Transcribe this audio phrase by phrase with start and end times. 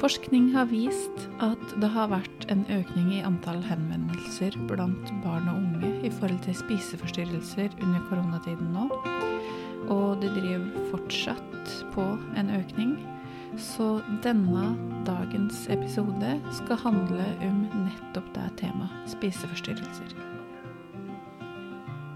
[0.00, 5.58] Forskning har vist at det har vært en økning i antall henvendelser blant barn og
[5.58, 8.86] unge i forhold til spiseforstyrrelser under koronatiden nå.
[9.92, 12.06] Og det driver fortsatt på
[12.40, 12.94] en økning.
[13.60, 14.70] Så denne
[15.04, 16.32] dagens episode
[16.62, 20.14] skal handle om nettopp det temaet spiseforstyrrelser.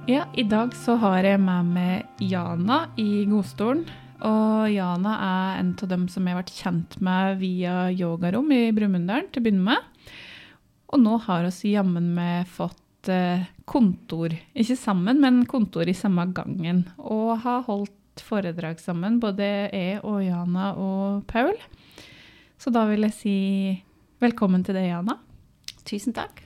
[0.09, 3.85] Ja, i dag så har jeg med meg Jana i godstolen.
[4.25, 8.71] Og Jana er en av dem som jeg har vært kjent med via yogarom i
[8.77, 10.15] Brumunddal til å begynne med.
[10.95, 16.29] Og nå har vi jammen meg fått eh, kontor, ikke sammen, men kontor i samme
[16.37, 16.85] gangen.
[17.03, 21.57] Og har holdt foredrag sammen, både jeg og Jana og Paul.
[22.61, 23.37] Så da vil jeg si
[24.25, 25.19] velkommen til deg, Jana.
[25.85, 26.41] Tusen takk.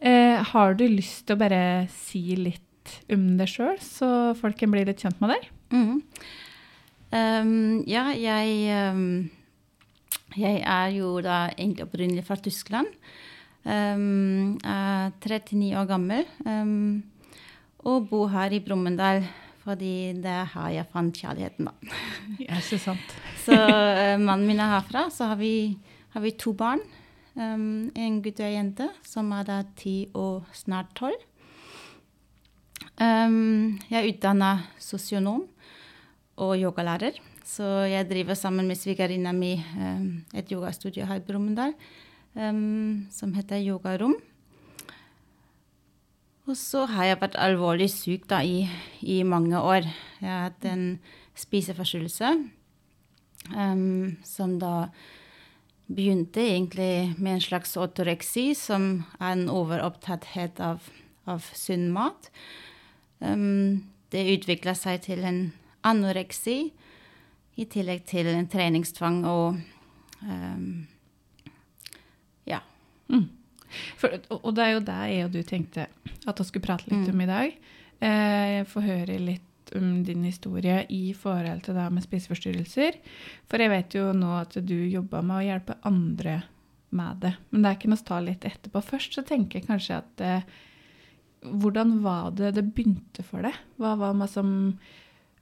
[0.00, 4.72] Eh, har du lyst til å bare si litt om deg sjøl, så folk kan
[4.72, 5.50] bli litt kjent med deg?
[5.70, 6.00] Mm.
[7.10, 9.30] Um, ja, jeg um,
[10.38, 12.86] Jeg er jo da egentlig opprinnelig fra Tyskland.
[13.64, 16.22] Um, er 39 år gammel
[17.80, 19.26] og bor her i Brumunddal.
[19.60, 21.72] Fordi det er her jeg fant kjærligheten, da.
[22.46, 23.16] Ja, så sant.
[23.42, 25.08] så uh, mannen min er herfra.
[25.10, 25.76] Så har vi,
[26.14, 26.80] har vi to barn.
[27.34, 31.18] En gutt og en jente som er da ti og snart tolv.
[33.00, 34.50] Jeg er utdanna
[34.82, 35.46] sosionom
[36.40, 37.20] og yogalærer.
[37.44, 41.74] Så jeg driver sammen med svigerinna mi um, et yogastudio her i Brumunddal
[42.34, 44.16] um, som heter Yogarom.
[46.48, 48.64] Og så har jeg vært alvorlig syk da, i,
[49.00, 49.86] i, mange år.
[50.20, 50.98] Jeg har hatt en
[51.38, 52.32] spiseforstyrrelse
[54.26, 54.90] som da
[55.90, 60.84] begynte egentlig med en slags autoreksi, som er en overopptatthet av,
[61.26, 62.30] av sunn mat.
[63.20, 65.40] Um, det utvikla seg til en
[65.86, 66.70] anoreksi,
[67.60, 69.58] i tillegg til en treningstvang og
[70.22, 70.86] um,
[72.48, 72.60] ja.
[73.10, 73.26] Mm.
[74.00, 75.86] For, og det er jo det jeg og du tenkte
[76.26, 77.12] at vi skulle prate litt mm.
[77.12, 77.58] om i dag.
[78.00, 82.96] Eh, jeg får høre litt om din historie i forhold til det med spiseforstyrrelser.
[83.50, 86.40] For jeg vet jo nå at du jobber med å hjelpe andre
[86.96, 87.34] med det.
[87.50, 88.82] Men det er ikke noe å ta litt etterpå.
[88.82, 90.48] Først så tenker jeg kanskje at eh,
[91.46, 93.54] hvordan var det det begynte for deg?
[93.80, 94.50] Hva var det som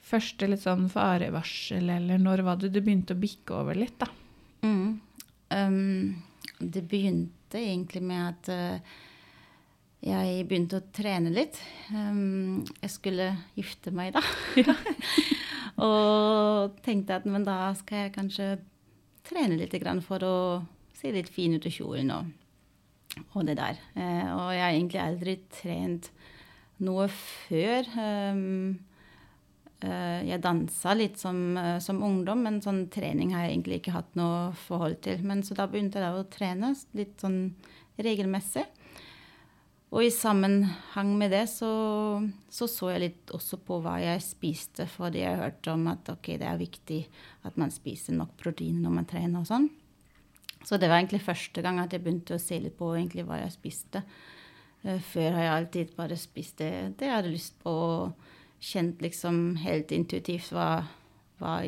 [0.05, 4.09] første litt sånn farevarsel, eller når var det du begynte å bikke over litt, da?
[4.65, 4.99] Mm.
[5.55, 6.23] Um,
[6.59, 8.97] det begynte egentlig med at uh,
[10.05, 11.61] jeg begynte å trene litt.
[11.93, 14.25] Um, jeg skulle gifte meg, da.
[14.59, 14.75] Ja.
[15.89, 18.51] og tenkte at men da skal jeg kanskje
[19.29, 19.77] trene litt
[20.07, 20.37] for å
[20.97, 22.11] se litt fin ut i kjolen.
[22.11, 22.37] og
[23.35, 23.79] og det der.
[23.97, 26.11] Uh, og jeg har egentlig aldri trent
[26.85, 27.89] noe før.
[27.97, 28.79] Um,
[30.27, 34.17] jeg dansa litt som, uh, som, ungdom, men sånn trening har jeg egentlig ikke hatt
[34.19, 35.23] noe forhold til.
[35.27, 37.41] Men så da begynte jeg å trene litt sånn
[38.03, 38.67] regelmessig.
[39.89, 41.71] Og i sammenheng med det så,
[42.53, 46.35] så, så jeg litt også på hva jeg spiste, fordi jeg hørte om at ok,
[46.43, 46.99] det er viktig
[47.49, 49.71] at man spiser nok protein når man trener og sånn.
[50.67, 53.55] Så det var egentlig første gang at jeg begynte å se litt på hva jeg
[53.55, 54.03] spiste.
[54.85, 59.03] Uh, før har jeg alltid bare spist det, det jeg hadde lyst på, og kjent
[59.03, 60.83] liksom helt intuitivt hva,
[61.39, 61.61] hva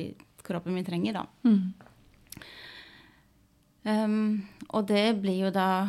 [0.47, 1.27] kroppen min trenger, da.
[1.47, 1.91] Mm.
[3.81, 5.89] Um, og det blir jo da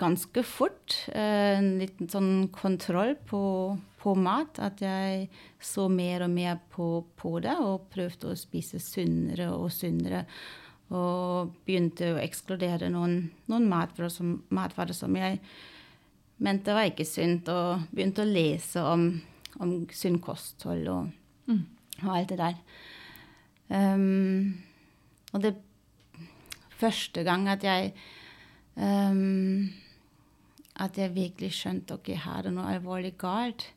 [0.00, 3.42] ganske fort uh, en liten sånn kontroll på,
[4.02, 4.58] på, mat.
[4.62, 5.28] At jeg
[5.62, 10.24] så mer og mer på, på det og prøvde å spise sunnere og sunnere.
[10.90, 15.38] Og begynte å ekskludere noen, noen matvarer, som, matvarer, som, jeg
[16.44, 19.08] mente var ikke sunt, og begynte å lese om,
[19.60, 21.10] om sunn kosthold og,
[21.50, 21.64] mm.
[22.02, 22.62] og, alt det der.
[23.70, 24.56] Um,
[25.32, 25.54] og det
[26.80, 27.92] første gang at jeg
[28.74, 29.68] um,
[30.74, 33.68] At jeg virkelig skjønte ok, her er noe alvorlig galt,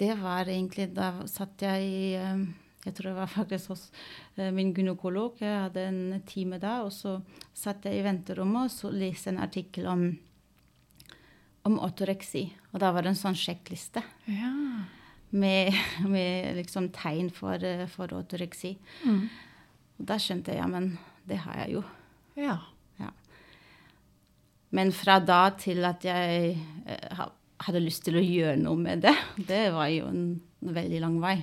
[0.00, 2.46] det var egentlig Da satt jeg i um,
[2.86, 3.88] jeg tror det var faktisk hos
[4.36, 5.40] eh, min gynekolog.
[5.42, 7.18] Jeg hadde en time da, og så
[7.50, 10.04] satt jeg i venterommet og så leste en artikkel om,
[11.66, 12.46] om ortoreksi.
[12.72, 14.52] Og da var det en sånn sjekkliste ja.
[15.34, 15.74] med,
[16.14, 18.76] med, liksom tegn for, eh, for ortoreksi.
[19.04, 19.22] Mm.
[19.96, 20.92] Og da skjønte jeg ja, men
[21.26, 21.84] det har jeg jo.
[22.38, 22.58] Ja.
[23.00, 23.10] ja.
[24.76, 27.24] Men fra da til at jeg eh,
[27.66, 29.16] hadde lyst til å gjøre noe med det,
[29.50, 30.26] det var jo en
[30.66, 31.36] veldig lang vei.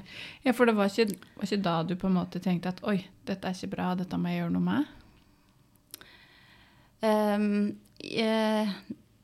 [0.45, 2.99] Ja, For det var ikke, var ikke, da du på en måte tenkte at oi,
[3.27, 4.99] dette er ikke bra, dette må jeg gjøre noe med?
[7.03, 7.47] Um,
[7.99, 8.69] jeg,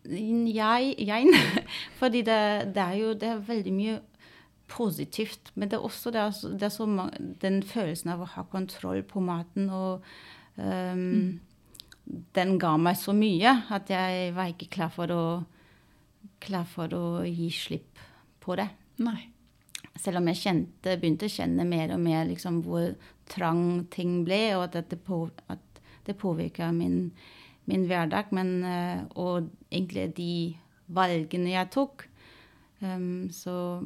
[0.06, 1.26] jeg,
[2.00, 4.00] Fordi det, det, er jo det er veldig mye
[4.70, 5.52] positivt.
[5.56, 6.88] Men det er også det er, det er så,
[7.42, 10.06] den følelsen av å ha kontroll på maten og
[10.58, 11.40] ehm,
[12.34, 15.24] Den ga meg så mye at jeg var ikke klar for å,
[16.42, 18.00] klar for å gi slipp
[18.42, 18.66] på det.
[19.06, 19.28] Nei.
[20.00, 22.96] Selv om jeg kjente, begynte å kjenne mer og mer liksom, hvor
[23.30, 27.12] trang ting ble, og at det, på, at det påvirka min,
[27.70, 28.34] min hverdag.
[28.36, 30.32] Men, eh, og egentlig de
[30.90, 32.10] valgene jeg tok,
[32.80, 33.84] Um, så,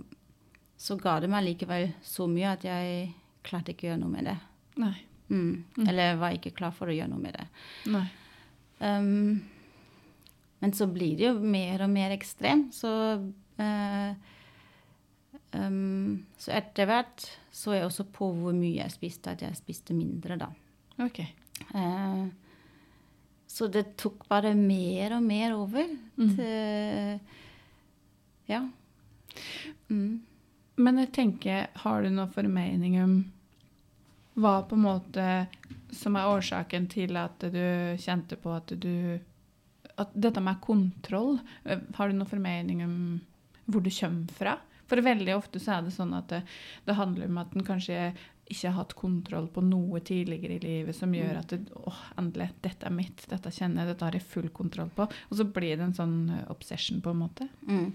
[0.78, 3.08] så ga det meg likevel så mye at jeg
[3.46, 4.36] klarte ikke å gjøre noe med det.
[4.82, 4.96] Nei.
[5.34, 5.88] Mm.
[5.88, 7.48] Eller var ikke klar for å gjøre noe med det.
[7.94, 8.06] Nei.
[8.84, 9.42] Um,
[10.62, 14.12] men så blir det jo mer og mer ekstrem, så uh,
[15.58, 19.96] um, Så etter hvert så jeg også på hvor mye jeg spiste, at jeg spiste
[19.98, 20.48] mindre, da.
[21.04, 21.34] Okay.
[21.74, 22.24] Eh,
[23.54, 25.90] så det tok bare mer og mer over.
[26.18, 26.30] Mm.
[26.34, 27.20] Til,
[28.50, 28.64] ja.
[29.94, 30.24] Mm.
[30.82, 33.14] Men jeg tenker, har du noen formening om
[34.42, 35.28] hva på en måte
[35.94, 37.62] som er årsaken til at du
[38.02, 39.20] kjente på at du
[40.02, 41.36] at Dette med kontroll,
[41.70, 42.96] eh, har du noen formening om
[43.70, 44.56] hvor du kommer fra?
[44.90, 46.40] For veldig ofte så er det sånn at det,
[46.88, 48.00] det handler om at en kanskje
[48.52, 52.50] ikke har hatt kontroll på noe tidligere i livet som gjør at det, åh, endelig,
[52.66, 55.08] dette er mitt, dette kjenner jeg, dette har jeg full kontroll på.
[55.30, 56.18] Og så blir det en sånn
[56.52, 57.48] obsession, på en måte.
[57.70, 57.88] Mm.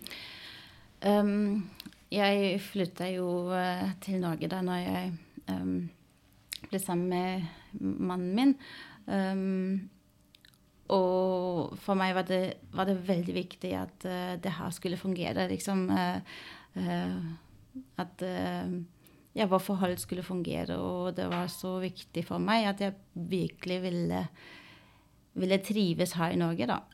[1.04, 1.68] Um,
[2.10, 3.28] jeg flytta jo
[4.02, 5.12] til Norge da når jeg
[5.52, 5.76] um,
[6.70, 8.54] ble sammen med mannen min.
[9.06, 9.90] Um,
[10.88, 12.42] og for meg var det,
[12.72, 15.48] var det veldig viktig at uh, det her skulle fungere.
[15.52, 16.20] Liksom, Uh,
[16.78, 17.20] uh,
[18.00, 18.22] at
[19.38, 20.76] ja, vårt forhold skulle fungere.
[20.82, 24.24] Og det var så viktig for meg at jeg virkelig ville,
[25.38, 26.82] ville trives her i Norge, da.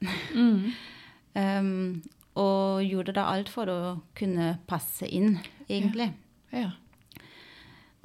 [1.35, 1.99] Um,
[2.39, 3.79] og gjorde da alt for å
[4.15, 6.13] kunne passe inn, egentlig.
[6.55, 6.69] Ja.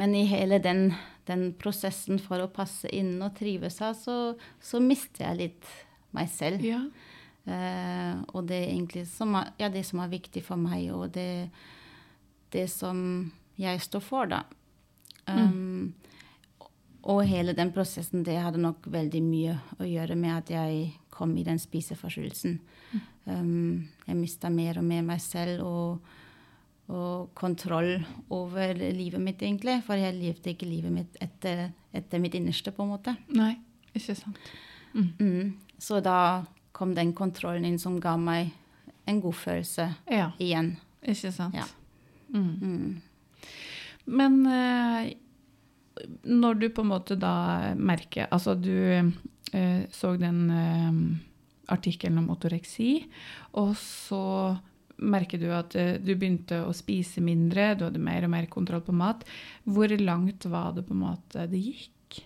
[0.02, 0.96] Men i hele den,
[1.30, 5.70] den prosessen for å passe inn og trives her, så, så mister jeg litt
[6.18, 6.66] meg selv.
[6.66, 6.82] ja.
[7.50, 11.14] Uh, og det er egentlig som er, ja, det som er viktig for meg, og
[11.16, 11.50] det,
[12.54, 13.00] det som
[13.60, 14.44] jeg står for, da.
[15.30, 15.94] Um,
[17.10, 21.32] Og hele den prosessen, det hadde nok veldig mye å gjøre med at jeg kom
[21.40, 22.58] i den spiseforstyrrelsen.
[23.26, 26.10] Um, jeg mista mer og mer meg selv og,
[26.92, 28.02] og kontroll
[28.36, 29.78] over livet mitt, egentlig.
[29.88, 33.16] For jeg levde ikke livet mitt etter, etter mitt innerste, på en måte.
[33.32, 33.54] Nei,
[33.96, 34.40] ikke sant.
[34.94, 35.54] Mm.
[35.80, 36.44] Så da
[36.76, 38.52] kom den kontrollen inn som ga meg
[39.10, 40.76] en god følelse Ja, igjen.
[41.02, 41.56] ikke sant.
[41.56, 41.66] Ja.
[42.34, 43.00] Mm.
[44.10, 45.14] Men eh,
[46.24, 48.74] når du på en måte da merker Altså, du
[49.54, 51.00] eh, så den eh,
[51.70, 53.04] artikkelen om otoreksi,
[53.62, 54.58] og så
[55.00, 58.96] merker du at du begynte å spise mindre, du hadde mer og mer kontroll på
[58.98, 59.22] mat.
[59.70, 62.18] Hvor langt var det på en måte det gikk?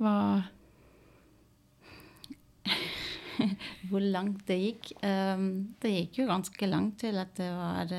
[0.00, 0.14] Hva
[3.90, 4.88] Hvor langt det gikk?
[4.98, 7.92] Det gikk jo ganske langt til at det var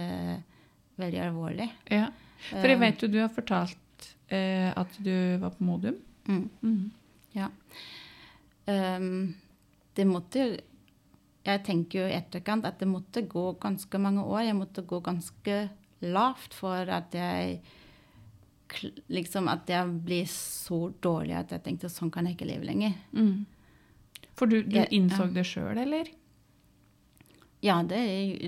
[0.99, 1.69] veldig alvorlig.
[1.93, 2.09] Ja.
[2.49, 5.99] For jeg Um, vet jo du har fortalt eh, at du var på Modum.
[6.29, 6.49] Mm.
[6.61, 6.91] Mm.
[7.35, 7.49] Ja.
[8.69, 9.35] Um,
[9.97, 10.59] det måtte
[11.45, 14.43] Jeg tenker jo i etterkant at det måtte gå ganske mange år.
[14.45, 15.69] Jeg måtte gå ganske
[16.05, 17.59] lavt for at jeg
[19.09, 22.93] Liksom at jeg blir så dårlig at jeg tenkte sånn kan jeg ikke leve lenger.
[23.17, 23.47] Mm.
[24.37, 25.31] For du, du innså ja.
[25.33, 26.11] det sjøl, eller?
[27.65, 27.97] Ja, det,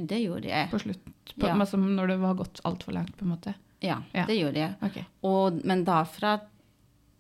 [0.08, 0.70] det gjorde jeg.
[0.70, 1.10] På slutt?
[1.34, 1.56] På, Ja.
[1.58, 3.56] altså når det var gått altfor langt, på en måte?
[3.82, 4.26] Ja, Ja.
[4.26, 4.76] det gjorde jeg.
[4.82, 5.04] Okay.
[5.24, 6.40] Og, men derfra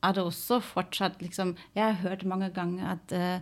[0.03, 3.41] er det også fortsatt liksom Jeg har hørt mange ganger at uh,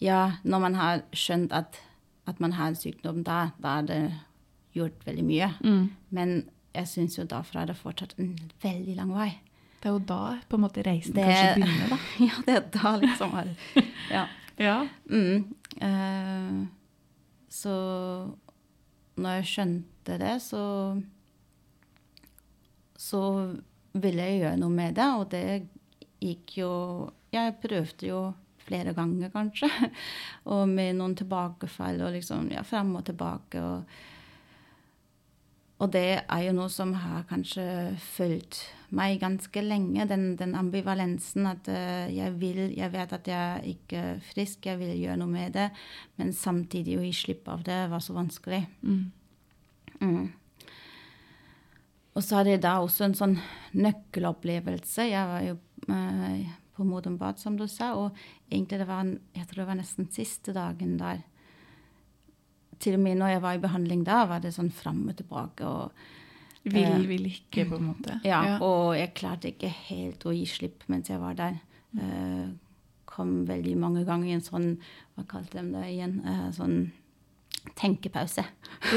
[0.00, 1.78] ja, når man har skjønt at,
[2.26, 4.12] at man har en sykdom, da, da er det
[4.74, 5.48] gjort veldig mye.
[5.64, 5.90] Mm.
[6.10, 8.32] Men jeg syns jo derfra er det fortsatt en
[8.62, 9.30] veldig lang vei.
[9.82, 11.98] Det er jo da på en måte reisen Det- kanskje begynner, da.
[12.28, 13.56] ja, det er da liksom er
[14.10, 14.26] Ja.
[14.58, 14.86] Ja.
[15.10, 15.54] Mm.
[15.82, 16.66] uh,
[17.48, 17.72] så
[19.16, 20.60] når jeg skjønte det, så
[23.02, 23.22] så
[23.92, 25.46] ville jeg gjøre noe med det, og det
[26.22, 26.72] gikk jo
[27.32, 28.20] Jeg prøvde jo
[28.62, 29.68] flere ganger, kanskje.
[30.52, 33.62] Og med noen tilbakefall og liksom ja, fram og tilbake.
[33.62, 33.84] Og,
[35.82, 37.64] og det er jo noe som har kanskje
[38.14, 38.60] fulgt
[38.92, 44.02] meg ganske lenge, den, den ambivalensen at eh, jeg vil Jeg vet at jeg ikke
[44.10, 45.70] er frisk, jeg vil gjøre noe med det,
[46.20, 48.66] men samtidig å gi slipp av det var så vanskelig.
[48.84, 49.04] Mm.
[50.04, 50.26] Mm.
[52.14, 53.38] Og så hadde jeg da også en sånn
[53.78, 55.06] nøkkelopplevelse.
[55.08, 55.54] Jeg var jo
[55.88, 58.16] eh, på Modum Bad, som du sa, og
[58.52, 61.22] egentlig det var, en- jeg tror det var nesten siste dagen der.
[62.82, 65.64] Til og med når jeg var i behandling da, var det sånn fram og tilbake.
[65.68, 65.92] Og
[66.64, 68.20] Vil, Eh, vil ikke, på en måte.
[68.28, 71.56] Ja, og jeg klarte ikke helt å gi slipp mens jeg var der.
[71.98, 72.50] Eh,
[73.04, 74.68] kom veldig mange ganger i en sånn
[75.16, 76.14] Hva kalte de det igjen?
[76.24, 76.92] Eh, sånn
[77.78, 78.44] tenkepause.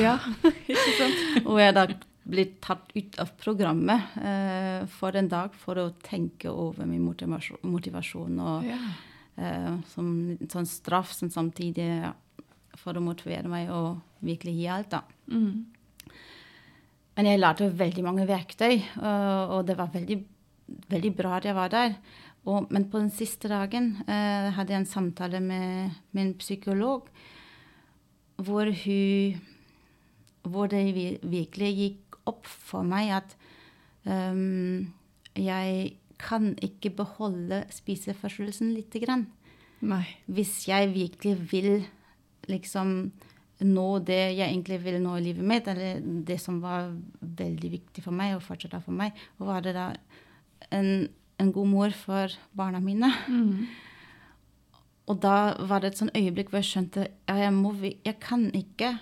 [0.02, 0.18] ja.
[0.68, 1.46] ikke sant?
[1.48, 1.88] Og jeg da
[2.26, 7.62] blitt tatt ut av programmet eh, for en dag for å tenke over min motivasjon,
[7.70, 8.80] motivasjon og Ja.
[9.38, 11.88] eh, som en sånn straff som samtidig
[12.82, 15.02] for å motivere meg og virkelig gi alt, da.
[15.32, 15.66] Mm.
[17.16, 20.18] Men jeg lærte veldig mange verktøy, og, og det var veldig,
[20.92, 21.96] veldig bra at jeg var der.
[22.46, 27.08] Og, men på den siste dagen eh, hadde jeg en samtale med min psykolog
[28.36, 29.42] hvor hun
[30.46, 30.84] Hvor det
[31.24, 33.36] virkelig gikk opp for meg at
[34.08, 34.88] um,
[35.36, 39.26] jeg kan ikke beholde spiseforstyrrelsen lite grann
[39.86, 40.06] Nei.
[40.32, 41.72] hvis jeg virkelig vil
[42.50, 43.12] liksom
[43.66, 46.90] nå det jeg egentlig vil nå i livet mitt, eller det som var
[47.20, 49.90] veldig viktig for meg, og fortsatt er for meg, å var det da
[50.76, 51.08] en,
[51.40, 53.12] en god mor for barna mine.
[53.32, 53.68] Mm.
[55.12, 58.96] Og da var det et sånn øyeblikk hvor jeg skjønte at jeg, jeg kan ikke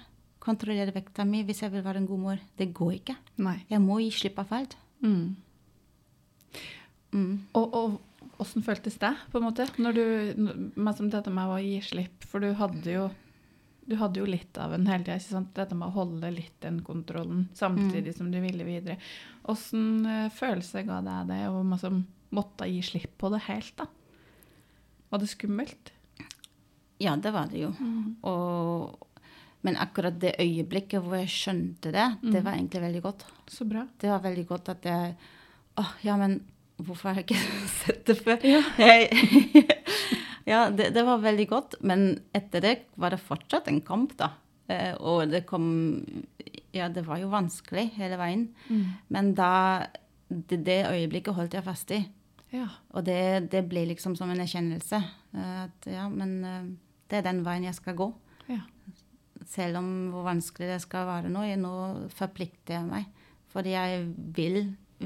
[0.43, 2.45] kontrollere vekta mi hvis jeg vil være en god mor.
[2.59, 3.17] Det går ikke.
[3.45, 3.57] Nei.
[3.71, 4.77] Jeg må gi slipp av alt.
[5.03, 5.35] Mm.
[7.13, 7.33] Mm.
[7.59, 7.99] Og, og
[8.37, 9.67] hvordan føltes det, på en måte?
[9.77, 10.05] Når du,
[10.75, 13.11] meg som dette med å gi slipp, for du hadde jo
[13.83, 15.41] du hadde jo litt av en hele tida.
[15.57, 18.95] Dette med å holde litt den kontrollen samtidig som du ville videre.
[19.51, 21.99] Åssen uh, følelse ga deg det og å som
[22.33, 23.75] måtte gi slipp på det helt?
[23.77, 23.89] da?
[25.11, 25.91] Var det skummelt?
[27.03, 27.73] Ja, det var det jo.
[28.23, 29.03] Og,
[29.63, 33.25] men akkurat det øyeblikket hvor jeg skjønte det, det var egentlig veldig godt.
[33.47, 33.85] Så bra.
[34.01, 35.15] Det var veldig godt at jeg
[35.79, 36.35] Åh, ja, men
[36.77, 37.39] hvorfor har jeg ikke
[37.79, 38.43] sett det før?
[38.45, 38.59] Ja.
[38.77, 39.07] Jeg,
[40.51, 41.75] ja, det, det var veldig godt.
[41.81, 42.03] Men
[42.35, 44.31] etter det var det fortsatt en kamp, da.
[44.67, 45.65] Eh, og det kom
[46.73, 48.47] Ja, det var jo vanskelig hele veien.
[48.69, 48.85] Mm.
[49.13, 49.49] Men da
[50.29, 52.03] det, det øyeblikket holdt jeg fast i.
[52.53, 52.67] Ja.
[52.93, 54.99] Og det, det ble liksom som en erkjennelse.
[55.33, 56.63] eh, At ja, men eh,
[57.09, 58.11] det er den veien jeg skal gå.
[58.51, 58.61] ja.
[59.49, 61.43] Selv om hvor vanskelig det skal være nå.
[61.47, 61.73] Jeg, nå
[62.15, 63.23] forplikter jeg meg.
[63.53, 64.59] Fordi jeg vil,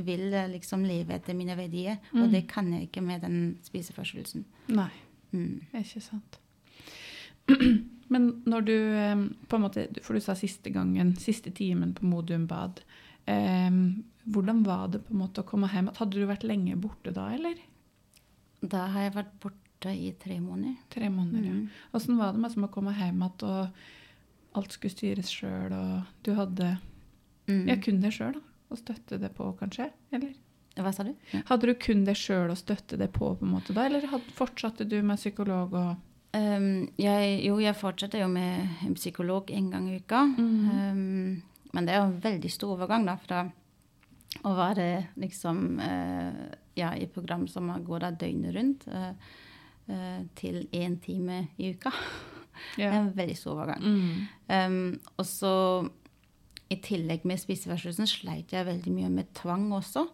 [0.07, 1.99] vil eh, liksom leve etter mine verdier.
[2.15, 4.45] Og det kan jeg ikke med den spiseforstyrrelsen.
[4.75, 4.91] Nei.
[5.35, 5.61] Mm.
[5.75, 6.39] Ikke sant.
[8.13, 12.07] Men når du eh, på en måte, For du sa siste gangen, siste timen på
[12.07, 12.83] Modum Bad.
[13.27, 13.81] Eh,
[14.27, 15.91] hvordan var det på en måte å komme hjem?
[15.97, 17.59] Hadde du vært lenge borte da, eller?
[18.63, 20.75] Da har jeg vært borte i tre måneder.
[20.91, 21.85] Tre måneder, ja.
[21.95, 23.85] Åssen var det med å komme hjem igjen, og
[24.57, 26.75] alt skulle styres sjøl, og du hadde
[27.47, 27.63] Mm.
[27.69, 28.41] Ja, kun deg sjøl?
[28.67, 29.89] Å støtte det på, kanskje?
[30.11, 30.35] Eller?
[30.77, 31.13] Hva sa du?
[31.31, 31.41] Ja.
[31.47, 34.03] Hadde du kun deg sjøl å støtte det på, på en måte da, eller
[34.37, 35.95] fortsatte du med psykolog og
[36.37, 40.19] Um, jeg, jo, jeg fortsetter jo med en psykolog en gang i uka.
[40.27, 41.39] Um,
[41.71, 43.39] men det er jo en veldig stor overgang da, fra
[44.45, 46.43] å være liksom uh,
[46.77, 49.15] ja, i program som går da døgnet rundt, uh,
[49.87, 51.95] uh, til én time i uka.
[52.75, 53.83] Det er en veldig stor overgang.
[53.83, 54.27] Mm.
[54.49, 55.53] Um, og så
[56.69, 60.07] i tillegg med spiseforstyrrelsen sleit jeg veldig mye med tvang også.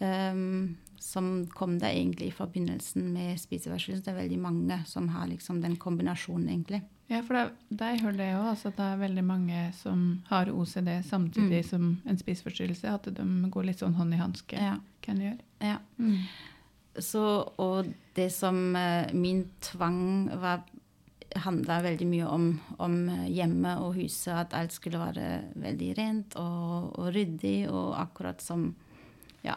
[0.00, 4.04] Um, som kom da egentlig i forbindelsen med spiseforstyrrelsen.
[4.04, 6.82] Det er veldig mange som har liksom den kombinasjonen, egentlig.
[7.10, 7.44] Ja, for det,
[7.74, 11.64] det jeg hører det òg, altså at det er veldig mange som har OCD samtidig
[11.66, 12.92] som en spiseforstyrrelse.
[12.92, 14.76] At de går litt sånn hånd i hanske, Ja.
[15.02, 15.40] kan gjøre.
[15.64, 15.78] Ja.
[15.98, 16.20] Mm.
[17.00, 17.24] Så,
[17.58, 20.62] og det som uh, min tvang var
[21.38, 22.46] handla veldig mye om,
[22.82, 22.94] om
[23.30, 25.28] hjemmet og huset, at alt skulle være
[25.60, 28.72] veldig rent og, og ryddig, og akkurat som
[29.44, 29.54] Ja,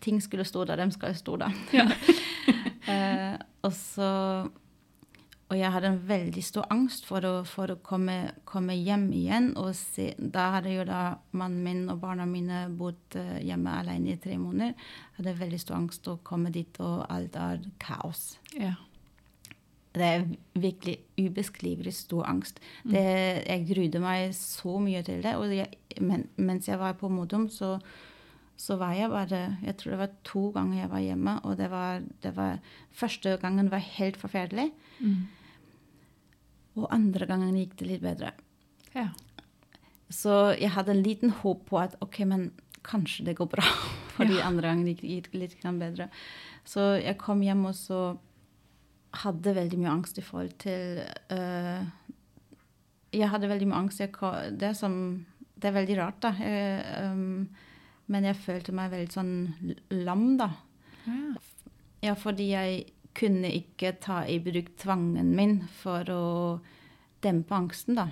[0.00, 1.56] ting skulle stå der de skal stå der.
[2.92, 4.48] eh, og så
[5.52, 9.50] Og jeg hadde en veldig stor angst for å, for å komme, komme hjem igjen.
[9.60, 14.14] og se, Da hadde jo da mannen min og barna mine bodd eh, hjemme alene
[14.14, 14.72] i tre måneder.
[14.72, 18.38] Jeg hadde veldig stor angst å komme dit, og alt er kaos.
[18.56, 18.78] Ja.
[19.92, 20.22] Det er
[20.56, 22.60] virkelig ubeskrivelig stor angst.
[22.88, 23.02] Det,
[23.46, 25.34] jeg grudde meg så mye til det.
[25.36, 25.68] Og jeg,
[26.00, 27.74] men, mens jeg var på Modum, så,
[28.56, 31.68] så var jeg bare Jeg tror det var to ganger jeg var hjemme, og det
[31.70, 32.58] var, det var
[32.92, 34.70] Første gangen var helt forferdelig,
[35.02, 35.26] Mm.
[36.76, 38.32] og andre gangen gikk det litt bedre.
[38.94, 39.08] ja.
[40.12, 42.50] Så jeg hadde en liten håp på at ok, men
[42.84, 43.62] kanskje det går bra.
[44.16, 44.46] Fordi Ja.
[44.48, 46.08] andre gangen gikk gikk det litt bedre.
[46.64, 48.18] Så jeg kom hjem og så
[49.12, 51.02] hadde veldig mye angst i forhold til
[51.32, 51.82] uh,
[53.12, 54.00] Jeg hadde veldig mye angst.
[54.00, 54.14] Jeg,
[54.58, 54.94] det, som,
[55.56, 56.32] det er veldig rart, da.
[56.40, 57.48] Jeg, um,
[58.12, 59.34] men jeg følte meg veldig sånn
[60.02, 60.52] lam, da.
[61.06, 61.32] ja.
[62.02, 62.80] Ja, fordi jeg
[63.14, 66.24] kunne ikke ta i bruk tvangen min for å
[67.22, 68.08] dempe angsten, da.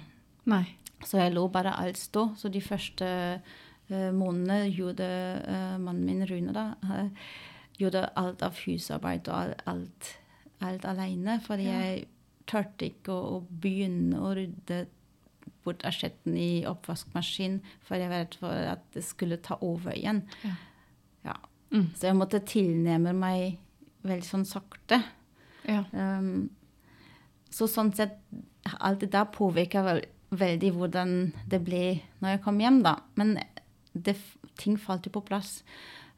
[0.52, 0.62] Nei.
[1.02, 2.28] Så jeg lå bare alt stå.
[2.38, 3.08] Så de første
[3.40, 5.08] uh, månedene gjorde
[5.42, 7.08] uh, mannen min, Rune, da,
[7.80, 10.12] gjorde alt av husarbeid og alt,
[10.60, 11.40] alt, alene.
[11.44, 11.78] Fordi Ja.
[11.80, 12.06] jeg
[12.46, 14.86] turte ikke å, å begynne å rydde
[15.64, 20.22] bort asjetten i oppvaskmaskinen, for jeg var redd for at det skulle ta over igjen.
[20.44, 20.54] Ja.
[21.24, 21.34] Ja.
[21.70, 21.90] Mm.
[21.94, 23.58] Så jeg måtte tilnærme meg
[24.02, 25.02] veldig sånn sakte.
[25.68, 25.84] Ja.
[25.92, 26.48] Um,
[27.52, 28.16] så sånn sett,
[28.80, 31.14] alt det der påvirka vel, veldig hvordan
[31.50, 32.96] det ble når jeg kom hjem, da.
[33.20, 33.36] Men
[33.92, 34.16] det,
[34.60, 35.60] ting falt jo på plass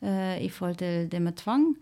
[0.05, 1.73] uh, i forhold til det med tvang.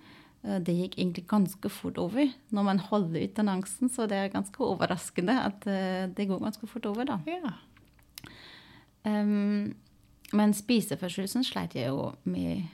[0.43, 4.17] Eh, det gikk egentlig ganske fort over når man holder ut den angsten, så det
[4.17, 7.21] er ganske overraskende at eh, det går ganske fort over, da.
[7.29, 7.57] ja.
[9.01, 9.73] Um,
[10.37, 12.67] men spiseforstyrrelsen sleit jeg jo med,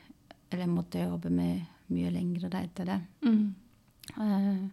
[0.50, 1.60] eller måtte jeg jobbe med
[1.94, 2.96] mye lenger da etter det.
[3.22, 3.54] Mm.
[4.16, 4.66] Uh,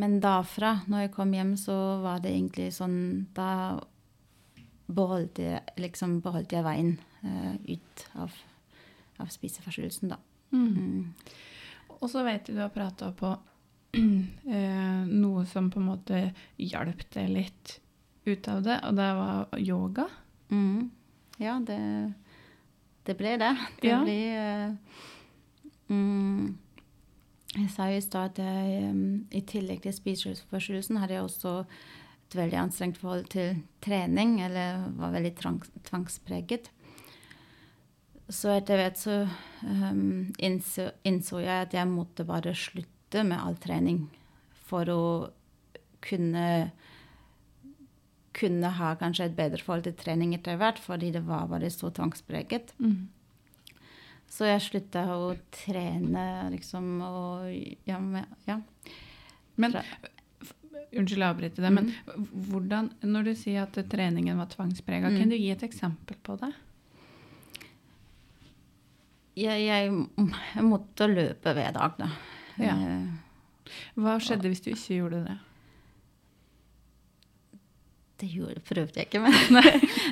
[0.00, 3.80] men derfra, når jeg kom hjem, så var det egentlig sånn Da
[4.86, 6.92] beholdt jeg, liksom beholdt jeg veien
[7.24, 8.36] uh, ut av,
[9.18, 10.20] av spiseforstyrrelsen, da.
[10.52, 11.12] Mm.
[12.00, 13.34] Og så vet jeg du har prata på
[13.94, 16.22] eh, noe som på en måte
[16.58, 17.76] hjalp deg litt
[18.26, 20.06] ut av det, og det var yoga.
[20.50, 20.90] Mm.
[21.40, 21.78] Ja, det,
[23.08, 23.52] det ble det.
[23.82, 24.02] Det Ja.
[24.04, 24.74] blir eh,
[25.88, 26.58] mm,
[27.56, 29.00] Jeg sa jo i stad at jeg um,
[29.34, 35.10] i tillegg til spiseforstyrrelsen hadde jeg også et veldig anstrengt forhold til trening, eller var
[35.16, 35.56] veldig trang,
[35.88, 36.68] tvangspreget.
[38.30, 39.14] Så etter hvert så
[39.66, 44.04] um, innså, innså jeg at jeg måtte bare slutte med all trening
[44.70, 45.00] for å
[46.04, 46.70] kunne
[48.40, 51.90] kunne ha kanskje et bedre forhold til trening etter hvert, fordi det var bare så
[51.92, 52.70] tvangspreget.
[52.78, 53.08] Mm.
[54.30, 56.22] Så jeg slutta å trene,
[56.54, 57.50] liksom, og
[57.90, 58.60] ja, men- ja.
[59.56, 59.74] Men
[60.90, 61.92] Unnskyld å avbryte det, men
[62.50, 65.18] hvordan, når du sier at treningen var tvangsprega, Mm.
[65.20, 66.52] kan du gi et eksempel på det?
[69.40, 72.08] Jeg, jeg, måtte løpe hver dag, da.
[72.60, 72.74] Ja.
[72.76, 73.70] Eh,
[74.00, 75.36] Hva skjedde hvis du ikke gjorde det?
[78.20, 79.20] Det gjorde, prøvde jeg ikke,
[79.54, 79.62] men,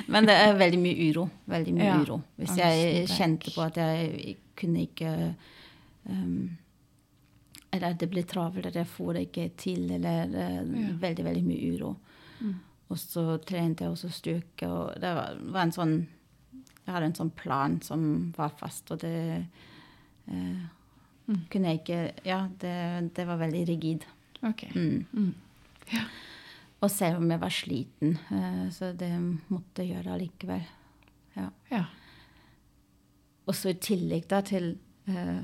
[0.09, 1.27] men det er veldig mye uro.
[1.51, 2.21] Veldig mye Ja, uro.
[2.39, 5.11] Hvis jeg kjente på at jeg kunne ikke
[6.09, 6.57] um,
[7.71, 10.87] Eller at det ble travelt, eller jeg får det ikke til, eller uh, Ja.
[11.05, 11.91] veldig, veldig mye uro.
[12.39, 12.55] Mm.
[12.89, 15.95] Og så trente jeg også styrke, og det var, var en sånn
[16.89, 18.03] Jeg hadde en sånn plan som
[18.37, 19.15] var fast, og det
[20.27, 20.67] eh,
[21.29, 21.43] Mm.
[21.53, 24.05] kunne jeg ikke Ja, det, det var veldig rigid.
[24.41, 24.63] Ok.
[24.73, 25.05] Mm.
[25.13, 25.35] Mm.
[26.81, 29.11] Og selv om jeg var sliten, eh, så det
[29.51, 30.63] måtte jeg gjøre allikevel.
[31.35, 31.49] Ja.
[31.69, 31.83] Ja.
[33.45, 34.71] Og så i tillegg da til,
[35.07, 35.43] eh,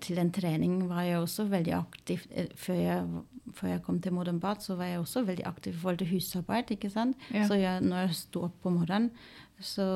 [0.00, 2.26] til en trening var jeg også veldig aktiv.
[2.30, 3.22] eh, Før jeg,
[3.54, 6.10] før jeg kom til Modern Bad, så var jeg også veldig aktiv i forhold til
[6.14, 6.70] husarbeid.
[6.70, 7.16] ikke sant?
[7.34, 7.46] Ja.
[7.46, 9.10] Så jeg, når jeg sto opp på morgenen,
[9.60, 9.86] så,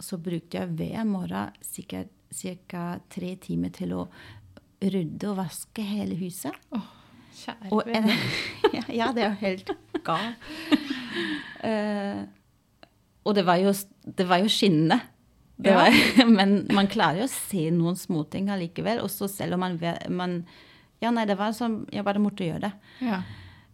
[0.00, 2.12] så brukte jeg hver morgen sikkert
[2.68, 2.98] ca.
[3.10, 4.08] tre timer til å
[4.82, 6.52] rydde og vaske hele huset.
[6.74, 6.88] Oh,
[7.38, 7.82] kjære Og
[8.76, 9.70] ja, ja, det er jo helt
[10.04, 10.48] galt.
[11.64, 12.24] uh,
[13.24, 13.72] og det var jo,
[14.18, 15.00] det var jo skinnende.
[15.56, 15.76] Det Ja.
[15.76, 19.00] var, men man klarer jo å se noen småting allikevel.
[19.04, 19.78] Og så selv om man,
[20.10, 20.44] man
[21.00, 22.72] Ja, nei, det var som Jeg bare måtte gjøre det.
[23.04, 23.22] Ja.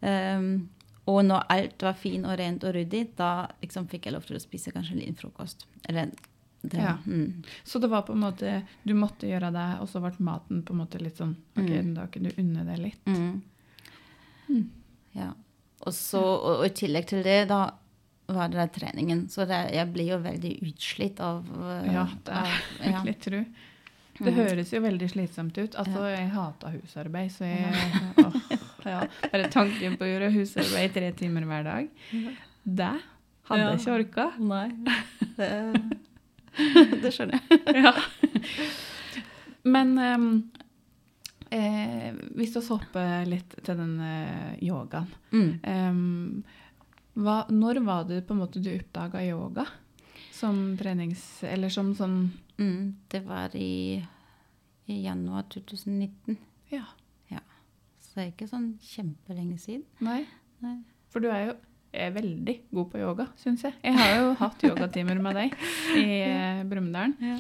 [0.01, 0.69] Um,
[1.07, 4.37] og når alt var fint og rent og ryddig, da liksom fikk jeg lov til
[4.37, 5.67] å spise kanskje en liten frokost.
[5.89, 6.11] Eller
[6.63, 6.99] det, Ja.
[7.07, 7.43] mm.
[7.65, 10.73] Så det var på en måte Du måtte gjøre det, og så ble maten på
[10.75, 11.95] en måte litt sånn OK, Mm.
[11.95, 13.07] da kunne du unne deg litt.
[13.07, 13.43] Mm.
[14.51, 14.71] Mm.
[15.15, 15.33] Ja.
[15.87, 17.71] Og, så, og, og i tillegg til det, da
[18.37, 19.27] var det der treningen.
[19.29, 23.13] Så det, jeg blir jo veldig utslitt av uh, Ja, det er av- ja.
[23.21, 23.45] Tru.
[24.21, 24.37] Det Mm.
[24.37, 25.75] høres jo veldig slitsomt ut.
[25.81, 26.17] Altså, Ja.
[26.19, 27.73] jeg hata husarbeid, så jeg
[28.21, 28.35] åh,
[28.85, 29.07] ja.
[29.33, 31.89] Bare tanken på å gjøre husarbeid tre timer hver dag,
[32.67, 32.91] det
[33.49, 33.71] hadde Ja.
[33.71, 34.27] jeg ikke orka.
[34.39, 34.69] Nei.
[35.37, 35.51] Det,
[37.03, 37.61] det skjønner jeg.
[37.87, 37.95] Ja.
[39.65, 40.51] Men um,
[41.51, 45.51] eh, hvis vi hopper litt til den eh, yogaen Mm.
[45.63, 46.45] Ehm,
[47.15, 49.67] hva, Når var det på en måte du oppdaga yoga?
[50.33, 51.43] Som trenings...
[51.45, 52.23] Eller som sånn
[52.61, 52.93] Mm.
[53.09, 54.05] Det var i,
[54.85, 56.37] i januar 2019.
[56.69, 56.83] Ja.
[58.11, 59.85] Så det er ikke sånn kjempelenge siden.
[60.03, 60.25] Nei.
[60.65, 60.81] Nei.
[61.15, 61.53] For du er jo
[61.91, 63.77] er veldig god på yoga, syns jeg.
[63.87, 65.55] Jeg har jo hatt yogatimer med deg
[65.99, 67.15] i eh, Brumunddal.
[67.23, 67.37] Ja.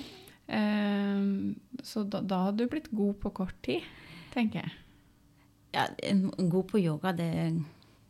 [0.60, 3.82] Ehm, så da, da hadde du blitt god på kort tid,
[4.34, 4.72] tenker jeg.
[5.74, 5.88] Ja,
[6.38, 7.28] god på yoga, det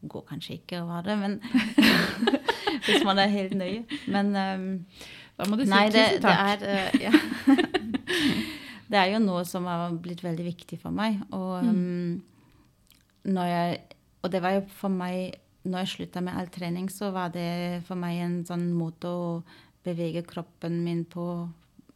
[0.03, 1.41] går kanskje ikke å være, men
[2.87, 3.83] Hvis man er helt nøye.
[4.09, 4.67] Men um,
[5.37, 7.13] Da må du si Nei, det, tusen det er uh, ja.
[8.91, 11.21] Det er jo noe som har blitt veldig viktig for meg.
[11.37, 12.17] Og, um,
[13.31, 13.77] når jeg,
[14.25, 17.85] og det var jo for meg når jeg slutta med all trening, så var det
[17.87, 19.25] for meg en sånn måte å
[19.85, 21.27] bevege kroppen min på,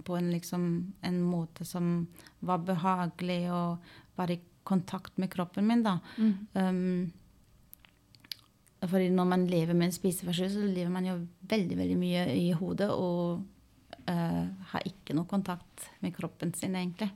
[0.04, 0.66] på en, liksom,
[1.02, 2.04] en måte som
[2.44, 4.38] var behagelig, og var i
[4.68, 5.98] kontakt med kroppen min, da.
[6.20, 6.34] Mm.
[6.52, 7.12] Um,
[8.90, 11.14] fordi når man lever med en spiseforstyrrelse, så lever man jo
[11.50, 13.42] veldig veldig mye i hodet og
[14.08, 17.10] uh, har ikke noe kontakt med kroppen sin, egentlig.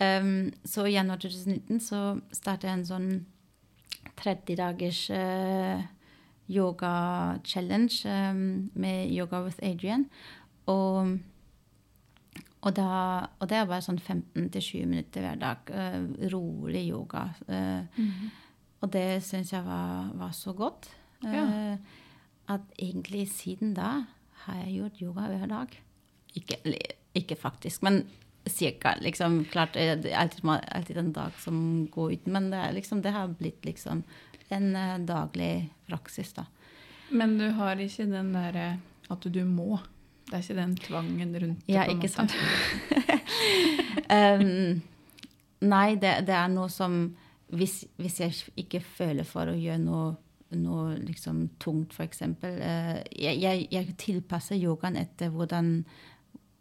[0.00, 3.10] Um, så i januar 2019 så startet jeg en sånn
[4.20, 5.82] 30 dagers uh,
[6.50, 10.06] yoga-challenge um, med Yoga with Adrian.
[10.66, 11.18] Og,
[12.60, 12.88] og, da,
[13.38, 15.70] og det er bare sånn 15-20 minutter hver dag.
[15.70, 17.28] Uh, rolig yoga.
[17.48, 18.30] eh, Mhm.
[18.84, 20.90] Og det syns jeg var, var så godt.
[21.24, 21.44] Ja.
[21.48, 22.02] eh,
[22.52, 24.04] at egentlig siden da
[24.44, 25.78] har jeg gjort yoga hver dag.
[26.36, 26.58] Ikke,
[27.16, 28.02] ikke faktisk, men
[28.46, 28.94] cirka.
[29.00, 33.00] Liksom, klart eh, det er alltid, alltid en dag som går uten, men det, liksom,
[33.02, 34.02] det har blitt liksom
[34.52, 36.44] en eh, daglig praksis, da.
[37.08, 38.68] Men du har ikke den derre
[39.12, 39.78] at du må.
[40.28, 41.72] Det er ikke den tvangen rundt det.
[41.72, 42.32] Ja, ikke sant.
[44.18, 44.80] um,
[45.60, 47.14] nei, det, det er noe som
[47.58, 50.12] hvis, hvis jeg ikke føler for å gjøre noe,
[50.58, 52.22] noe liksom tungt, f.eks.
[52.42, 55.76] Uh, jeg, jeg, jeg tilpasser yogaen etter hvordan,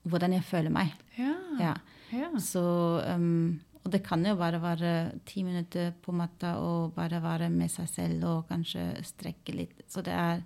[0.09, 0.95] hvordan jeg føler meg.
[1.17, 1.35] Ja.
[1.59, 1.73] Ja.
[2.13, 2.31] ja.
[2.41, 2.63] Så,
[3.05, 4.93] um, og det kan jo bare være
[5.27, 9.83] ti minutter på matta og bare være med seg selv og kanskje strekke litt.
[9.91, 10.45] Så det er,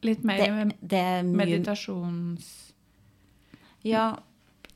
[0.00, 2.76] Litt mer det, det er meditasjonstype,
[3.84, 4.14] Ja.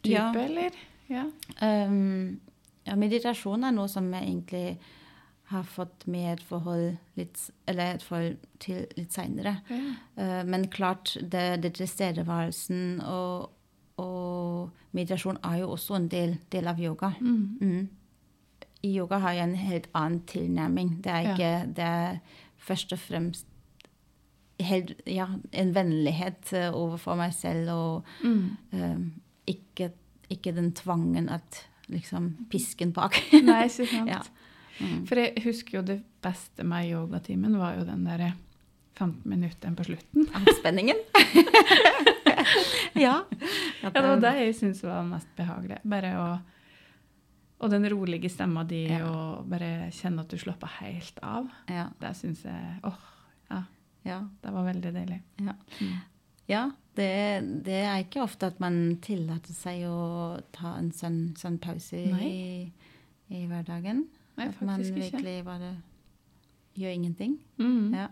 [0.05, 0.27] ja.
[0.37, 0.77] eller?
[1.09, 1.25] Ja.
[1.61, 2.41] Um,
[2.85, 4.79] ja, meditasjon er noe som jeg egentlig
[5.53, 9.59] har fått mer forhold litt, eller et forhold til litt seinere.
[9.69, 9.91] Mm.
[10.17, 13.51] Uh, men klart, det, det tilstedeværelsen og,
[14.01, 17.13] og meditasjon er jo også en del, del av yoga.
[17.21, 17.59] Mm.
[17.61, 18.65] Mm.
[18.85, 20.97] I yoga har jeg en helt annen tilnærming.
[21.05, 21.53] Det er Ja.
[21.65, 22.19] Det er
[22.57, 23.47] først og fremst
[24.61, 29.13] helt, ja, en vennlighet eh, overfor meg selv og um,
[29.51, 29.91] ikke,
[30.31, 33.17] ikke den tvangen at liksom pisken bak.
[33.45, 34.09] Nei, ikke sant.
[34.11, 34.23] Ja.
[34.81, 35.05] Mm.
[35.07, 38.33] For jeg husker jo det beste med yogatimen var jo den derre
[38.99, 40.27] 15 minutter på slutten.
[40.59, 40.97] Spenningen.
[42.95, 43.25] ja.
[43.83, 45.81] Ja, det var det jeg syntes var mest behagelig.
[45.85, 46.27] Bare å
[47.65, 49.07] Og den rolige stemma di, Ja.
[49.09, 51.47] og bare kjenne at du slapper helt av.
[51.71, 51.87] Ja.
[52.01, 52.99] Det syns jeg Åh,
[54.05, 54.19] Ja.
[54.43, 55.21] det var veldig deilig.
[55.41, 55.55] ja.
[55.81, 56.01] Mm.
[56.95, 57.13] Det,
[57.67, 62.71] det er ikke ofte at man tillater seg å ta en sånn, sånn pause i,
[63.35, 64.05] i hverdagen.
[64.39, 65.73] Nei, at man virkelig bare
[66.79, 67.39] gjør ingenting.
[67.59, 67.95] Mm.
[67.95, 68.09] Ja.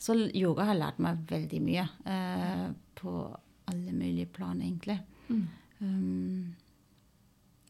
[0.00, 2.66] Så yoga har lært meg veldig mye eh,
[2.98, 3.12] på
[3.72, 4.98] alle mulige plan, egentlig.
[5.28, 5.44] Mm.
[5.80, 6.56] Um,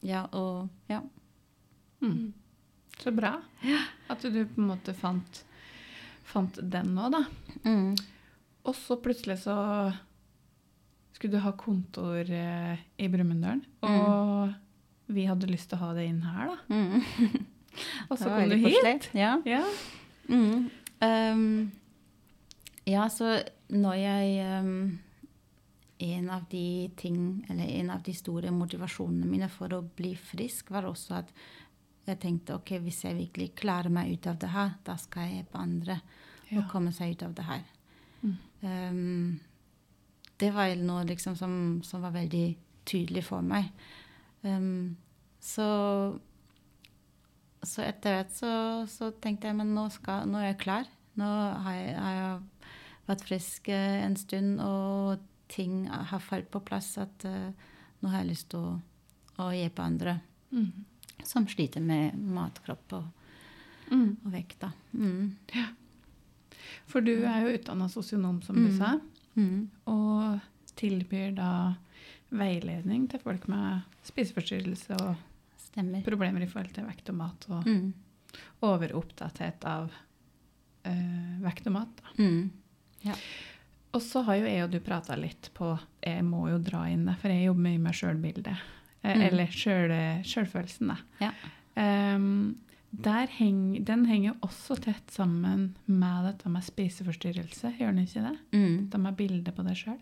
[0.05, 1.01] ja, og ja.
[2.03, 2.33] Mm.
[2.99, 3.37] Så bra
[4.11, 5.45] at du på en måte fant,
[6.27, 7.23] fant den nå, da.
[7.67, 7.95] Mm.
[8.65, 9.57] Og så plutselig så
[11.15, 14.55] skulle ha kontor eh, i Brumunddal, og
[15.15, 16.59] vi hadde lyst til å ha det inn her, da.
[16.75, 17.47] Mm.
[18.11, 18.77] Og så kom du hit.
[18.77, 19.09] koselig.
[19.19, 19.33] Ja.
[19.49, 19.63] Ja.
[20.29, 20.69] Mm.
[21.05, 21.73] Um,
[22.87, 23.35] ja, så
[23.75, 24.99] når jeg um,
[26.05, 30.71] En av de ting, eller en av de store motivasjonene mine for å bli frisk,
[30.75, 31.31] var også at
[32.05, 35.39] jeg tenkte ok, hvis jeg virkelig klarer meg ut av det her, da skal jeg
[35.41, 36.01] hjelpe andre
[36.51, 36.61] Ja.
[36.61, 37.63] å komme seg ut av det her.
[38.23, 38.35] Mm.
[38.61, 39.41] Um,
[40.39, 43.71] det var noe liksom som, som var veldig tydelig for meg.
[44.43, 44.97] Um,
[45.41, 45.67] så
[47.65, 48.51] så etter hvert så,
[48.93, 50.89] så tenkte jeg men nå, skal, nå er jeg klar.
[51.17, 51.29] Nå
[51.65, 52.75] har jeg, har jeg
[53.07, 56.91] vært frisk eh, en stund, og ting har falt på plass.
[57.01, 57.49] At uh,
[58.03, 58.75] nå har jeg lyst til å,
[59.45, 60.19] å hjelpe andre
[60.55, 60.85] Mm.
[61.27, 63.07] som sliter med matkropp og,
[63.91, 64.17] Mm.
[64.25, 64.63] og vekt.
[64.95, 65.33] Mm.
[66.87, 68.77] For du er jo utdanna sosionom, som du Mm.
[68.79, 68.93] sa,
[69.37, 69.69] Mm.
[69.87, 70.41] og
[70.77, 71.75] tilbyr da
[72.35, 75.17] veiledning til folk med spiseforstyrrelse og
[75.59, 76.03] Stemmer.
[76.07, 77.93] problemer i forhold til vekt og mat, og Mm.
[78.63, 79.91] overopptatthet av
[80.87, 81.89] øh, vekt og mat.
[82.03, 82.23] Da.
[82.23, 82.51] Mm.
[83.95, 87.05] Og så har jo jeg og du prata litt på Jeg må jo dra inn
[87.07, 88.57] det, for jeg jobber mye med sjølbildet.
[89.05, 89.21] Eh, Mm.
[89.23, 90.97] Eller sjøl- sjølfølelsen, da.
[91.21, 91.31] Ja.
[91.77, 92.19] Der
[93.39, 98.39] heng, den henger jo også tett sammen med dette med spiseforstyrrelse, gjør den ikke det?
[98.53, 98.77] Mm.
[98.85, 100.01] Dette med bildet på deg sjøl.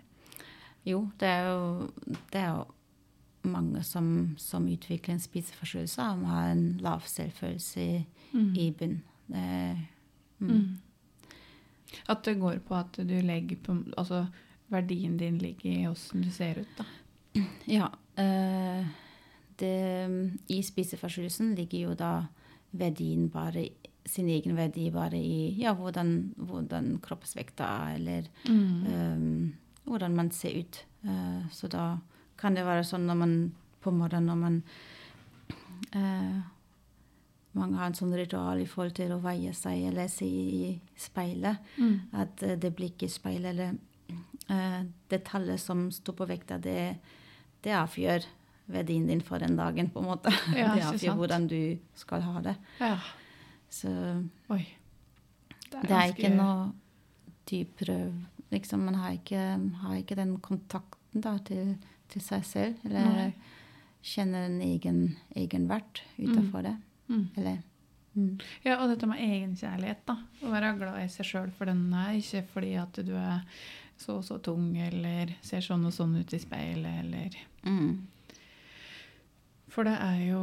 [0.85, 1.91] Jo, det er jo,
[2.33, 2.65] det er jo
[3.43, 8.05] mange som, som utvikler en spiseforstyrrelse, og har en lav selvfølelse i,
[8.59, 9.01] i bunn.
[9.27, 9.79] Det,
[10.39, 10.51] mm.
[10.51, 10.79] Mm.
[12.09, 14.27] At det går på at du legger på Altså
[14.73, 16.85] verdien din ligger i åssen du ser ut, da.
[17.69, 17.89] Ja.
[18.19, 18.87] Øh,
[19.61, 22.13] det, I spiseforstyrrelsen ligger jo da
[22.73, 23.69] verdien bare
[24.07, 28.87] sin egen verdi bare i ja, hvordan, hvordan kroppsvekta er, eller Mm.
[28.87, 29.53] um,
[29.85, 30.85] hvordan man ser ut.
[31.05, 31.99] Uh, så da
[32.39, 33.37] kan det være sånn når man
[33.83, 34.63] på morgenen når man
[35.97, 36.41] uh,
[37.55, 41.59] Mange har en sånn ritual i forhold til å veie seg eller se i speilet.
[41.77, 41.99] Mm.
[42.17, 43.75] At eh, det blikket i speilet eller
[44.49, 44.79] eh,
[45.13, 46.97] det tallet som står på vekta, det,
[47.61, 48.25] det avgjør
[48.67, 50.31] verdien din for den dagen, på en måte.
[50.57, 51.19] Ja, det avgjør sant.
[51.19, 52.57] hvordan du skal ha det.
[52.81, 52.97] Ja.
[53.73, 53.89] Så
[54.53, 54.67] Oi.
[55.71, 56.73] det er ganske- ikke noe
[57.51, 57.81] dyp
[58.53, 59.43] liksom, Man har ikke,
[59.83, 61.77] har ikke den kontakten da, til,
[62.09, 62.75] til seg selv.
[62.85, 63.35] Eller Nei.
[64.03, 66.77] kjenner en egen, egen utafor utenfor det.
[67.09, 67.29] Mm.
[67.37, 67.59] Eller
[68.15, 68.41] mm.
[68.65, 70.17] Ja, og dette med egenkjærlighet, da.
[70.45, 73.43] Å være glad i seg sjøl for den er, ikke fordi at du er
[74.03, 78.01] så og så tung, eller ser sånn og sånn ut i speilet, eller Mm.
[79.73, 80.41] For det er jo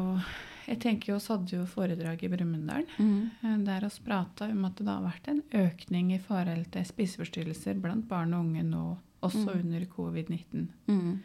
[0.70, 2.84] Jeg tenker jo oss hadde jo foredrag i Brumunddal.
[3.00, 3.30] Mm.
[3.44, 7.80] eh, Der oss prata om at det har vært en økning i forhold til spiseforstyrrelser
[7.82, 8.84] blant barn og unge nå,
[9.26, 9.60] også Mm.
[9.64, 10.68] under covid-19.
[10.88, 11.20] Mm.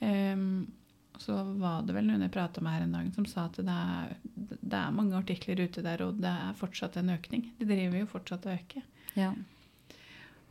[0.00, 0.72] Um,
[1.18, 3.66] så var det vel noen jeg prata med her en dag, som sa at det
[3.74, 4.14] er,
[4.62, 7.48] det er mange artikler ute der, og det er fortsatt en økning.
[7.58, 8.82] De driver jo fortsatt å øke.
[9.16, 9.32] Ja.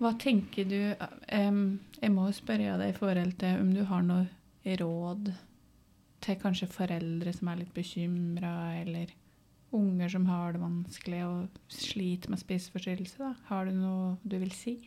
[0.01, 4.03] Hva tenker du um, Jeg må jo spørre deg i forhold til om du har
[4.03, 4.27] noe
[4.67, 5.31] råd
[6.27, 9.13] til kanskje foreldre som er litt bekymra, eller
[9.75, 13.17] unger som har det vanskelig og sliter med spiseforstyrrelse.
[13.19, 13.33] da.
[13.49, 14.77] Har du noe du vil si?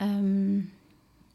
[0.00, 0.70] Um,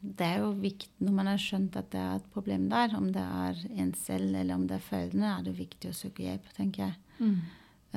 [0.00, 3.10] det er jo viktig når man har skjønt at det er et problem der, om
[3.14, 6.48] det er en selv eller om det er foreldrene, er det viktig å søke hjelp,
[6.56, 6.98] tenker jeg.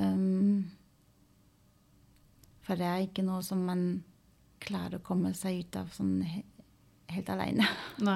[0.00, 0.70] Um,
[2.64, 4.04] for det er ikke noe som man
[4.62, 6.44] klarer å komme seg ut av sånn he
[7.10, 7.66] helt alene.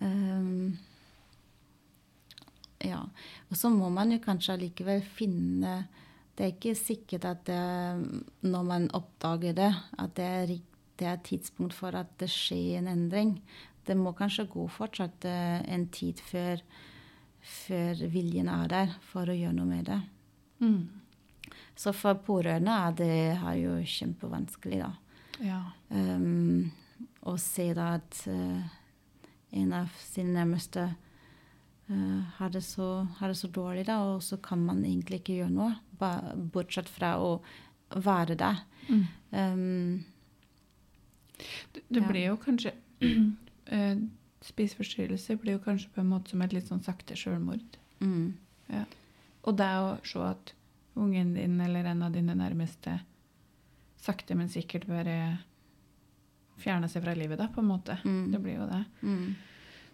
[0.00, 0.78] Um,
[2.84, 3.00] ja.
[3.50, 5.80] Og så må man jo kanskje allikevel finne
[6.38, 7.62] Det er ikke sikkert at det,
[8.46, 10.52] når man oppdager det, at det er,
[11.00, 13.32] det er tidspunkt for at det skjer en endring.
[13.82, 16.62] Det må kanskje gå fortsatt eh, en tid før,
[17.42, 19.98] før viljen er der for å gjøre noe med det.
[20.62, 20.86] Mm.
[21.78, 24.92] Så for pårørende er det her jo kjempevanskelig, da.
[25.42, 25.60] Ja.
[25.90, 26.70] Um,
[27.26, 28.77] å se da at eh,
[29.52, 30.82] en av sine nærmeste
[31.88, 35.38] eh, har, det så, har det så dårlig, da, og så kan man egentlig ikke
[35.40, 35.72] gjøre noe,
[36.52, 37.40] bortsett fra å
[37.96, 38.60] være der.
[38.88, 39.04] Mm.
[39.32, 40.04] Um,
[41.72, 42.08] Det, det Ja.
[42.08, 42.72] blir jo kanskje
[43.72, 43.98] uh,
[44.42, 47.76] Spiseforstyrrelser blir jo kanskje på en måte som et litt sånn sakte selvmord.
[48.00, 48.32] mm,
[49.46, 50.52] Og det å se at
[50.98, 52.98] ungen din eller en av dine nærmeste
[54.02, 55.38] sakte, men sikkert bare
[56.68, 57.98] fjerner seg fra livet, da, på en måte.
[58.04, 58.28] Mm.
[58.34, 58.84] Det blir jo det.
[59.00, 59.28] mm.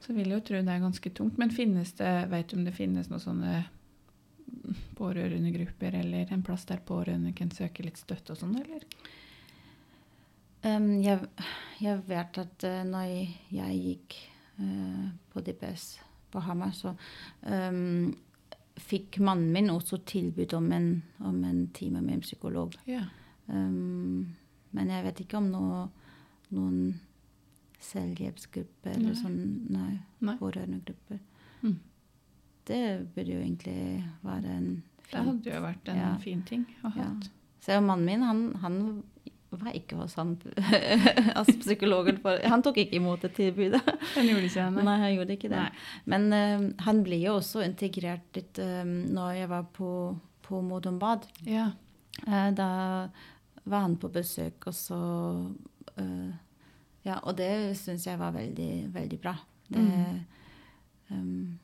[0.05, 1.39] Så vil jeg jo tro det er ganske tungt.
[1.41, 3.53] Men finnes det, vet du om det finnes noen sånne
[4.99, 8.85] pårørendegrupper, eller en plass der pårørende kan søke litt støtte og sånn, eller?
[10.65, 11.21] Um, jeg,
[11.83, 13.09] jeg vet at uh, når
[13.53, 14.19] jeg, gikk
[14.61, 15.89] uh, på DPS
[16.33, 16.95] på Hamar, så
[17.49, 18.15] um,
[18.81, 20.89] fikk mannen min også tilbud om en,
[21.25, 22.77] om en time med en psykolog.
[22.89, 23.05] Ja.
[23.47, 24.35] Um,
[24.75, 25.85] men jeg vet ikke om noe,
[26.51, 27.01] noen
[27.85, 29.21] selvhjelpsgrupper eller Nei.
[29.21, 29.39] sånn
[29.73, 29.93] nei,
[30.25, 30.37] Nei.
[30.41, 31.21] pårørendegrupper.
[31.63, 31.79] Mm.
[32.65, 32.83] Det
[33.15, 34.69] burde jo egentlig være en
[35.05, 36.17] Det fin hadde jo vært en Ja.
[36.19, 37.11] fin ting å ha Ja.
[37.61, 39.03] Så mannen min, han, han
[39.51, 40.37] var ikke hos han
[41.39, 42.19] altså psykologen.
[42.21, 43.81] For, han tok ikke imot det tilbudet.
[44.17, 45.63] Han gjorde ikke det, Nei, han gjorde ikke det.
[46.05, 49.91] Men eh, han ble jo også integrert litt uh, når jeg var på,
[50.43, 51.27] på Modum Bad.
[51.49, 51.71] Ja.
[52.27, 52.69] Uh, da
[53.65, 55.53] var han på besøk, og så eh,
[57.05, 59.35] Ja, og det syns jeg var veldig, veldig bra.
[59.69, 59.83] Det,
[61.11, 61.59] um,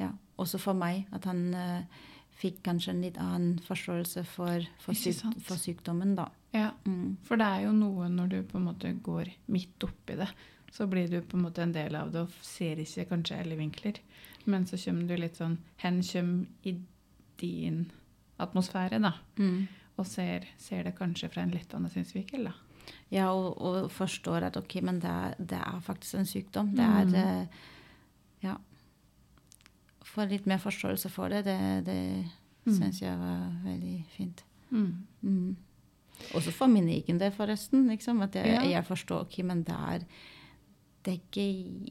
[0.00, 0.08] ja,
[0.40, 2.06] også for meg, at han uh,
[2.40, 6.30] fikk kanskje en litt annen forståelse for, for, syk, for sykdommen, da.
[6.56, 6.70] ja.
[6.86, 7.18] Mm.
[7.28, 10.30] For det er jo noe når du på en måte går midt oppi det,
[10.72, 13.58] så blir du på en måte en del av det og ser ikke kanskje alle
[13.58, 14.00] vinkler.
[14.48, 16.78] Men så kommer du litt sånn hen kommer i
[17.42, 17.84] din
[18.40, 19.12] atmosfære, da.
[19.36, 19.68] Mm.
[20.00, 22.54] Og ser, ser det kanskje fra en litt annen synsvinkel, da.
[23.10, 26.70] Ja, og, og forstår at ok, men det er, det er faktisk en sykdom.
[26.76, 27.48] Det er Mm.
[28.42, 28.54] Ja.
[30.04, 32.00] Få litt mer forståelse for det, det, det
[32.66, 32.74] Mm.
[32.76, 34.44] syns jeg var veldig fint.
[34.70, 35.06] Mm.
[35.22, 35.56] Mm.
[36.34, 37.86] Også for min egen del, forresten.
[37.88, 38.62] Liksom, at jeg, Ja.
[38.68, 39.98] jeg forstår ok, men det er,
[41.04, 41.90] det er ikke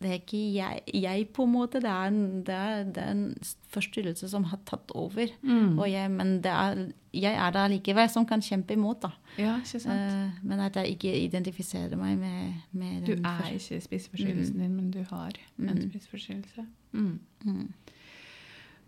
[0.00, 1.80] det er ikke jeg, jeg, på en måte.
[1.84, 3.34] Det er, en, det, er, det er en
[3.68, 5.28] forstyrrelse som har tatt over.
[5.44, 5.74] Mm.
[5.90, 6.80] Jeg, men det er,
[7.12, 9.02] jeg er der likevel, som kan kjempe imot.
[9.02, 9.10] da.
[9.36, 10.14] Ja, ikke sant?
[10.16, 14.90] Uh, men at jeg ikke identifiserer meg med, med Du er ikke spiseforstyrrelsen din, men
[14.90, 15.90] du har en Mm.
[15.90, 16.64] spiseforstyrrelse.
[16.92, 17.20] Mm.
[17.44, 17.68] Mm.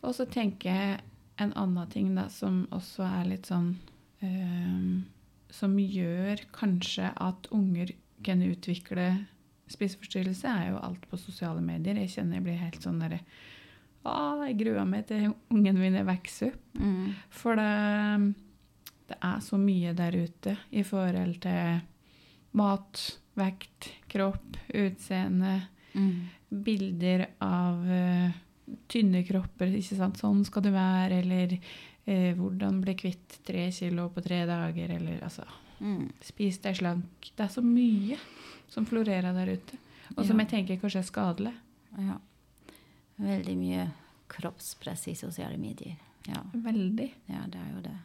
[0.03, 1.01] Og så tenker jeg
[1.41, 3.75] en annen ting da, som også er litt sånn
[4.23, 5.03] uh,
[5.53, 7.93] Som gjør kanskje at unger
[8.25, 9.27] kan utvikle
[9.71, 11.95] spiseforstyrrelse, er jo alt på sosiale medier.
[12.03, 13.21] Jeg kjenner jeg blir helt sånn derre
[14.03, 16.79] Å, jeg gruer meg til ungen min er vokser opp.
[16.81, 17.13] Mm.
[17.31, 18.35] For det,
[19.13, 21.81] det er så mye der ute i forhold til
[22.59, 23.05] mat,
[23.39, 26.23] vekt, kropp, utseende, Mm.
[26.49, 28.31] bilder av eh,
[28.89, 29.75] tynne kropper.
[29.77, 30.17] ikke sant?
[30.17, 31.53] Sånn skal du være, eller
[32.07, 35.45] eh, hvordan bli kvitt tre kilo på tre dager, eller altså
[35.83, 36.13] Mm.
[36.23, 37.33] Spis deg slank.
[37.37, 38.17] Det er så mye
[38.71, 39.79] som florerer der ute.
[40.17, 40.45] Og som Ja.
[40.45, 41.55] jeg tenker kanskje er skadelig.
[41.99, 42.19] Ja.
[43.19, 43.91] Veldig mye
[44.29, 45.97] kroppspress i sosiale medier.
[46.29, 47.11] Ja, Veldig.
[47.29, 47.97] ja det er jo det.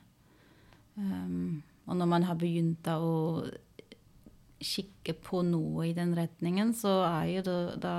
[0.98, 3.48] Um, og når man har begynt å
[4.60, 7.94] kikke på noe i den retningen, så er jo da, da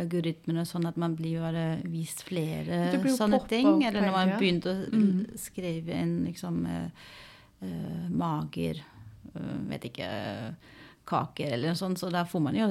[0.00, 3.68] algoritmene sånn at man blir bare vist flere sånne ting.
[3.84, 5.26] Eller når man begynte å Mm.
[5.36, 6.88] skrive en liksom uh,
[7.62, 8.80] uh, mager
[9.68, 10.52] Vet ikke eh,
[11.08, 11.98] Kaker eller noe sånt.
[11.98, 12.70] Så da får man jo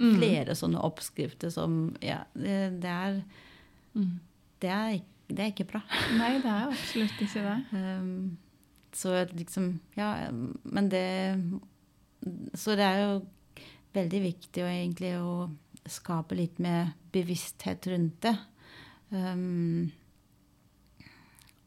[0.00, 0.14] Mm.
[0.16, 3.18] flere sånne oppskrifter som Ja, det, det er
[3.94, 4.20] Mm.
[4.60, 5.82] det er, det er ikke bra.
[6.18, 7.58] Nei, det er absolutt ikke det.
[7.76, 8.38] Um,
[8.92, 10.30] så liksom Ja,
[10.64, 11.38] men det
[12.56, 13.26] Så det er jo
[13.94, 15.50] veldig viktig å egentlig å
[15.86, 18.36] skape litt mer bevissthet rundt det.
[19.12, 19.92] Um,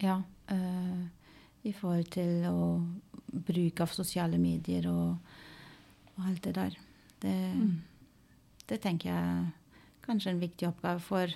[0.01, 0.21] ja.
[0.51, 1.05] Uh,
[1.65, 2.57] I forhold til å
[3.47, 5.17] bruk av sosiale medier og,
[6.15, 6.77] og alt det der.
[7.21, 7.81] Det, Mm.
[8.69, 9.51] det tenker jeg er
[10.05, 11.27] kanskje en viktig oppgave for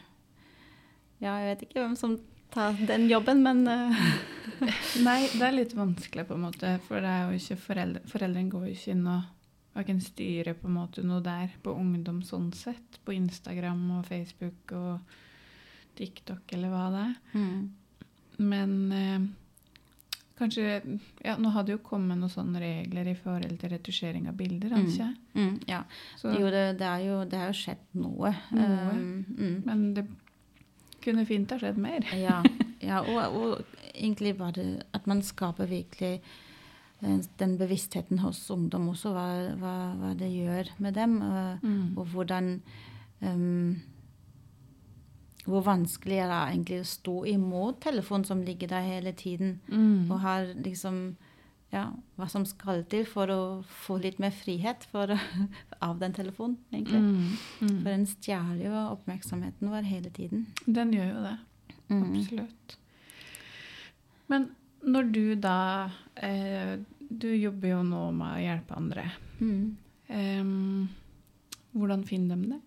[1.20, 2.14] Ja, jeg vet ikke hvem som
[2.54, 4.04] tar den jobben, men eh,
[5.08, 6.72] Nei, det er litt vanskelig, på en måte.
[6.88, 9.28] For det er jo ikke foreldre, foreldrene går jo ikke inn og,
[9.76, 12.98] og kan styre på en måte noe der på ungdom sånn sett.
[13.06, 15.00] På Instagram og Facebook og
[16.00, 17.14] TikTok eller hva det er.
[17.34, 17.62] mm,
[18.50, 19.28] Men eh,
[20.40, 20.80] kanskje
[21.26, 24.88] Ja, nå hadde jo kommet noen sånne regler i forhold til retusjering av bilder, Mm.
[24.88, 25.84] ikke mm, Ja.
[26.18, 28.34] Så, Jo, det, det, er jo, det har jo skjedd noe.
[28.52, 28.92] Noe.
[28.94, 29.62] Um, mm.
[29.66, 30.06] Men det
[31.04, 32.08] kunne fint ha skjedd mer.
[32.18, 32.42] Ja,
[32.90, 36.22] ja og, og egentlig var det at man skaper virkelig
[37.02, 39.28] eh, den bevisstheten hos ungdom også, hva,
[39.60, 41.22] hva, hva det gjør med dem.
[41.22, 41.98] Og, Mm.
[41.98, 42.62] og hvordan
[43.22, 43.80] um,
[45.50, 50.12] Hvor vanskelig er det egentlig å stå imot telefonen som ligger der hele tiden, Mm.
[50.12, 51.16] og har liksom
[51.72, 51.84] ja,
[52.18, 53.42] hva som skal til for å
[53.86, 55.12] få litt mer frihet for,
[55.86, 57.02] av den telefonen, egentlig.
[57.02, 57.38] Mm.
[57.62, 57.76] Mm.
[57.84, 60.48] For den stjeler jo oppmerksomheten vår hele tiden.
[60.66, 61.36] Den gjør jo det.
[61.90, 62.04] Mm.
[62.10, 62.78] Absolutt.
[64.30, 64.50] Men
[64.86, 65.90] når du da
[66.22, 66.78] eh,
[67.10, 69.06] Du jobber jo nå med å hjelpe andre.
[69.42, 70.90] Em,
[71.74, 72.60] hvordan finner de det?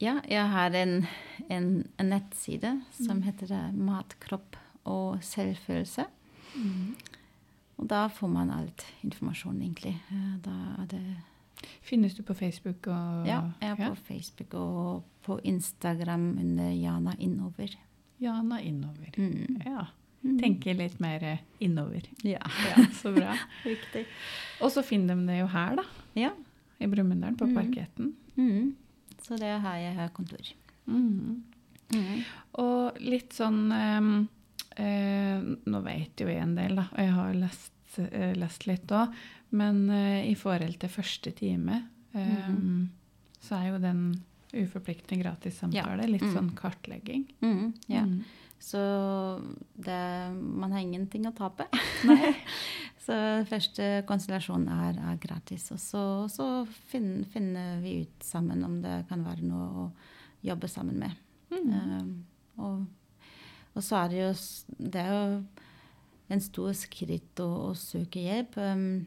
[0.00, 1.06] Ja, jeg har en,
[1.48, 3.76] en, en nettside som heter Mat,
[4.16, 4.56] Matkropp
[4.86, 6.04] og selvfølelse.
[7.76, 9.94] Og da får man alt informasjon, egentlig.
[10.12, 11.02] Eh, Da er det
[11.82, 17.14] Finnes du på Facebook og Ja, jeg er på Facebook og på Instagram under Jana
[17.18, 17.72] Innover.
[18.20, 19.10] Jana innover.
[19.16, 19.62] Mm.
[19.64, 19.86] Ja.
[20.40, 22.02] Tenker litt mer eh, innover.
[22.24, 23.34] Ja, Ja, så bra.
[23.64, 24.04] riktig.
[24.60, 25.84] Og så finner de det jo her, da.
[26.14, 26.30] Ja.
[26.78, 27.54] I Brumunddal, på Mm.
[27.56, 28.14] parketten.
[28.36, 28.74] Mm.
[29.26, 30.52] Så det er her jeg har kontor.
[30.86, 31.42] Mm.
[32.62, 37.98] Og litt sånn eh, Nå vet jo jeg en del, da, og jeg har lest,
[38.02, 39.14] eh, lest litt òg,
[39.56, 41.82] men eh, i forhold til første time,
[42.14, 42.90] em,
[43.40, 44.02] så er jo den
[44.56, 46.34] uforpliktende gratis samtale litt Mm.
[46.34, 47.24] sånn kartlegging.
[47.42, 47.74] Mm.
[47.88, 48.04] Ja.
[48.58, 48.80] Så
[49.74, 50.00] det,
[50.34, 51.68] man har ingenting å tape.
[53.06, 53.14] Så
[53.46, 55.68] første konstellasjon er, er gratis.
[55.70, 56.46] Og så, så
[56.90, 59.84] fin, finner vi ut sammen om det kan være noe å
[60.46, 61.20] jobbe sammen med.
[61.52, 61.68] Mm.
[61.70, 62.08] Um,
[62.58, 62.80] og,
[63.76, 64.30] og så er det jo
[64.80, 65.28] Det er jo
[66.34, 68.58] en stor skritt å, å søke hjelp.
[68.58, 69.06] Um,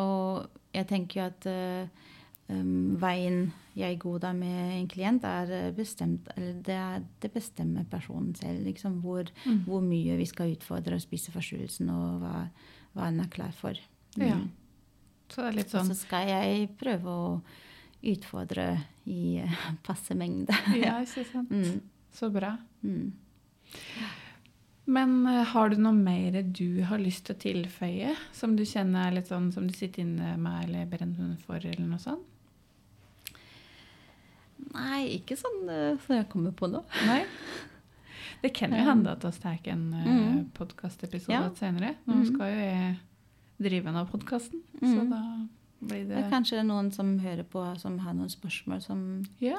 [0.00, 2.08] og jeg tenker jo at uh,
[2.48, 7.30] um, veien jeg går da med en klient, er uh, bestemt Eller det, er, det
[7.32, 8.64] bestemmer personen selv.
[8.66, 9.62] Liksom, hvor, Mm.
[9.66, 12.48] hvor mye vi skal utfordre og spise forstyrrelsen, og hva,
[12.94, 13.78] hva en er klar for.
[14.16, 14.36] Ja.
[14.36, 14.50] Mm.
[15.32, 17.42] Så det er litt Og sånn så skal jeg prøve å
[18.02, 18.66] utfordre
[19.08, 20.52] i uh, passe mengde.
[20.76, 21.50] Ja, ikke sant.
[21.50, 21.80] Mm.
[22.12, 22.56] Så bra.
[22.84, 23.12] Mm.
[24.92, 29.06] Men eh, har du noe mer du har lyst til å tilføye, som du kjenner
[29.08, 32.26] er litt sånn som du sitter inne med eller brenner for, eller noe sånt?
[34.72, 36.82] Nei, ikke sånn uh, som jeg kommer på nå.
[37.06, 37.24] Nei?
[38.42, 40.50] Det kan jo hende at vi tar en uh, Mm.
[40.56, 41.50] podkastepisode Ja.
[41.54, 41.94] senere.
[42.06, 42.26] Nå Mm.
[42.26, 42.96] skal jo jeg
[43.60, 45.10] drive av podkasten, så Mm.
[45.10, 45.46] da
[45.86, 49.58] blir Det det er kanskje noen som hører på som har noen spørsmål som Ja.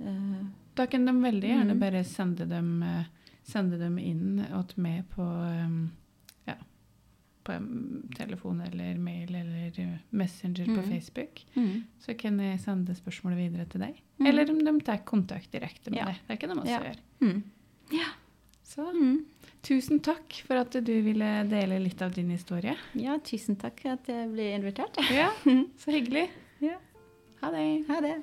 [0.00, 0.44] Uh,
[0.76, 1.80] Da kan de veldig gjerne Mm.
[1.80, 3.04] bare sende dem, eh,
[3.44, 5.90] sende dem inn og med på um,
[7.58, 10.90] på telefon eller mail eller Messenger Messenger på Mm.
[10.90, 11.44] Facebook.
[11.56, 11.82] mm.
[11.98, 14.00] Så kan jeg sende spørsmålet videre til deg.
[14.18, 14.26] Mm.
[14.26, 16.04] Eller om de tar kontakt direkte med Ja.
[16.06, 16.16] deg.
[16.28, 16.78] Det kan de også Ja.
[16.80, 16.96] gjøre.
[17.20, 17.42] Mm.
[18.64, 19.24] Så Mm.
[19.62, 22.76] tusen takk for at du ville dele litt av din historie.
[22.94, 24.96] Ja, tusen takk for at jeg ble invitert.
[25.10, 25.30] Ja,
[25.78, 26.28] så hyggelig.
[26.60, 26.76] Ja.
[27.42, 27.86] Ha det.
[27.88, 28.22] Ha det.